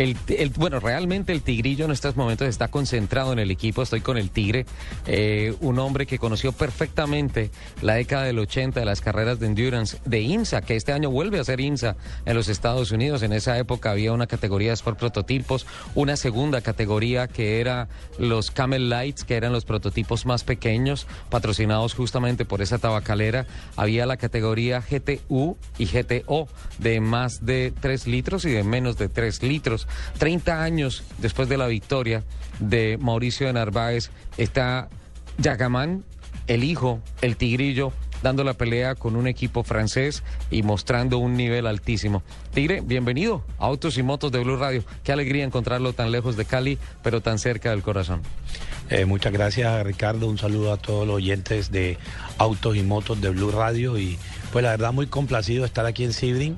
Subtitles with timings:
[0.00, 0.16] El,
[0.56, 3.82] bueno, realmente el Tigrillo en estos momentos está concentrado en el equipo.
[3.82, 4.64] Estoy con el Tigre,
[5.06, 7.50] eh, un hombre que conoció perfectamente
[7.82, 11.38] la década del 80 de las carreras de endurance de INSA, que este año vuelve
[11.38, 13.22] a ser INSA en los Estados Unidos.
[13.22, 18.50] En esa época había una categoría de Sport Prototipos, una segunda categoría que era los
[18.50, 23.44] Camel Lights, que eran los prototipos más pequeños, patrocinados justamente por esa tabacalera.
[23.76, 29.10] Había la categoría GTU y GTO de más de 3 litros y de menos de
[29.10, 29.88] 3 litros.
[30.18, 32.24] 30 años después de la victoria
[32.58, 34.88] de Mauricio de Narváez, está
[35.38, 36.04] Yagamán,
[36.46, 41.66] el hijo, el tigrillo, dando la pelea con un equipo francés y mostrando un nivel
[41.66, 42.22] altísimo.
[42.52, 44.84] Tigre, bienvenido a Autos y Motos de Blue Radio.
[45.04, 48.22] Qué alegría encontrarlo tan lejos de Cali, pero tan cerca del corazón.
[48.90, 51.96] Eh, muchas gracias Ricardo, un saludo a todos los oyentes de
[52.38, 54.18] Autos y Motos de Blue Radio y
[54.52, 56.56] pues la verdad muy complacido estar aquí en Sibrin.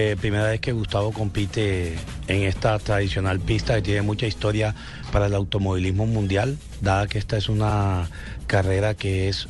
[0.00, 1.94] Eh, primera vez que Gustavo compite
[2.28, 4.72] en esta tradicional pista que tiene mucha historia
[5.10, 8.08] para el automovilismo mundial, dada que esta es una
[8.46, 9.48] carrera que es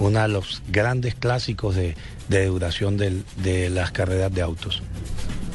[0.00, 1.94] uno de los grandes clásicos de,
[2.28, 4.82] de duración del- de las carreras de autos.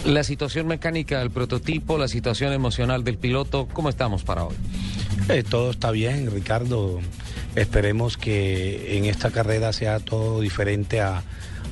[0.06, 4.56] La situación mecánica del prototipo, la situación emocional del piloto, ¿cómo estamos para hoy?
[5.28, 7.02] Eh, todo está bien, Ricardo.
[7.58, 11.22] Esperemos que en esta carrera sea todo diferente a,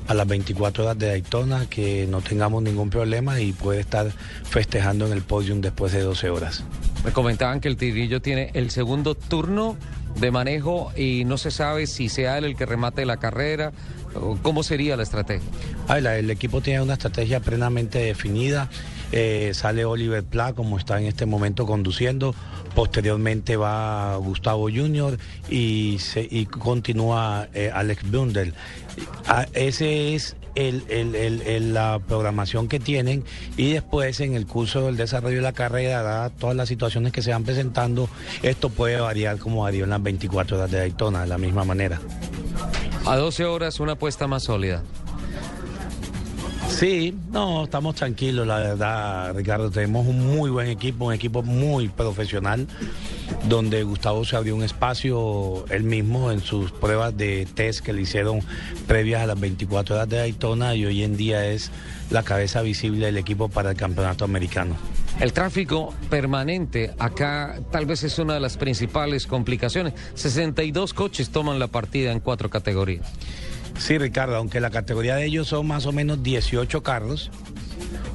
[0.10, 4.12] a las 24 horas de Daytona, que no tengamos ningún problema y puede estar
[4.44, 6.64] festejando en el podium después de 12 horas.
[7.06, 9.78] Me comentaban que el Tigrillo tiene el segundo turno
[10.20, 13.72] de manejo y no se sabe si sea él el que remate la carrera.
[14.42, 15.48] ¿Cómo sería la estrategia?
[15.88, 18.68] Ah, la- el equipo tiene una estrategia plenamente definida.
[19.12, 22.36] Eh, sale Oliver Pla como está en este momento conduciendo.
[22.76, 25.18] Posteriormente va Gustavo Junior
[25.50, 25.98] y,
[26.46, 28.54] continúa eh, Alex Bundel.
[29.28, 33.24] Ah, ese es la programación que tienen
[33.58, 37.22] y después en el curso del desarrollo de la carrera, dadas todas las situaciones que
[37.22, 38.10] se van presentando,
[38.44, 42.00] esto puede variar como varió en las 24 horas de Daytona, de la misma manera.
[43.06, 44.84] A 12 horas una apuesta más sólida.
[46.80, 49.70] Sí, no, estamos tranquilos, la verdad, Ricardo.
[49.70, 52.68] Tenemos un muy buen equipo, un equipo muy profesional,
[53.50, 58.04] donde Gustavo se abrió un espacio él mismo en sus pruebas de test que le
[58.04, 58.40] hicieron
[58.88, 61.70] previas a las 24 horas de Daytona y hoy en día es
[62.12, 64.78] la cabeza visible del equipo para el campeonato americano.
[65.20, 69.96] El tráfico permanente acá tal vez es una de las principales complicaciones.
[70.14, 73.06] 62 coches toman la partida en cuatro categorías.
[73.80, 77.32] Sí, Ricardo, aunque la categoría de ellos son más o menos 18 carros,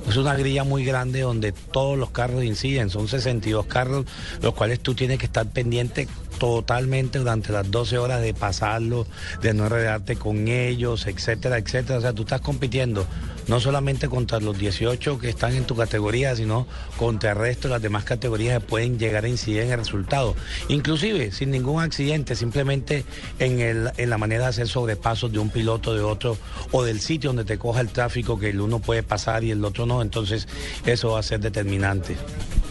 [0.08, 4.04] es una grilla muy grande donde todos los carros inciden, son 62 carros,
[4.42, 6.06] los cuales tú tienes que estar pendiente
[6.44, 9.06] totalmente durante las 12 horas de pasarlo,
[9.40, 11.98] de no enredarte con ellos, etcétera, etcétera.
[11.98, 13.06] O sea, tú estás compitiendo
[13.48, 16.66] no solamente contra los 18 que están en tu categoría, sino
[16.98, 20.36] contra el resto de las demás categorías que pueden llegar a incidir en el resultado.
[20.68, 23.06] Inclusive sin ningún accidente, simplemente
[23.38, 26.36] en, el, en la manera de hacer sobrepasos de un piloto de otro
[26.72, 29.64] o del sitio donde te coja el tráfico que el uno puede pasar y el
[29.64, 30.02] otro no.
[30.02, 30.46] Entonces
[30.84, 32.18] eso va a ser determinante.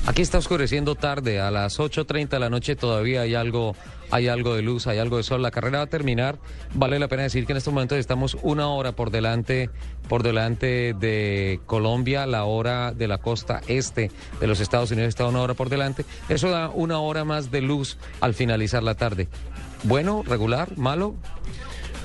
[0.06, 3.74] Aquí está oscureciendo tarde, a las 8.30 de la noche todavía hay algo,
[4.12, 5.41] hay algo de luz, hay algo de sol.
[5.41, 6.40] La carrera va a terminar.
[6.74, 9.69] Vale la pena decir que en estos momentos estamos una hora por delante,
[10.09, 15.25] por delante de Colombia, la hora de la costa este de los Estados Unidos está
[15.25, 16.03] una hora por delante.
[16.28, 19.30] Eso da una hora más de luz al finalizar la tarde.
[19.84, 21.16] Bueno, regular, malo.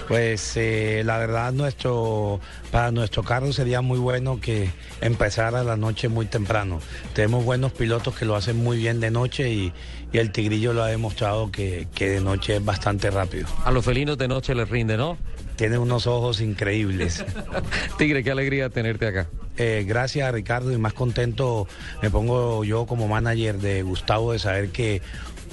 [0.09, 2.41] Pues eh, la verdad nuestro
[2.73, 4.71] para nuestro carro sería muy bueno que
[5.03, 6.81] empezara la noche muy temprano.
[7.13, 9.73] Tenemos buenos pilotos que lo hacen muy bien de noche y,
[10.11, 13.47] y el Tigrillo lo ha demostrado que, que de noche es bastante rápido.
[13.65, 15.19] A los felinos de noche les rinde, ¿no?
[15.57, 17.23] Tiene unos ojos increíbles.
[17.99, 19.29] Tigre, qué alegría tenerte acá.
[19.59, 21.67] Eh, gracias Ricardo y más contento
[22.01, 25.03] me pongo yo como manager de Gustavo de saber que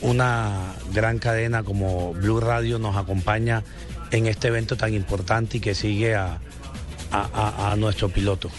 [0.02, 3.64] una gran cadena como Blue Radio nos acompaña
[4.12, 6.40] en este evento tan importante y que sigue a,
[7.12, 8.50] a- a- a nuestro piloto.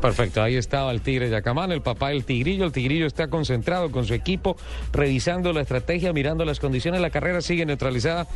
[0.00, 2.64] Perfecto, ahí estaba el Tigre Yacamán, el papá del Tigrillo.
[2.64, 4.56] El Tigrillo está concentrado con su equipo,
[4.94, 7.02] revisando la estrategia, mirando las condiciones.
[7.02, 8.26] La carrera sigue neutralizada.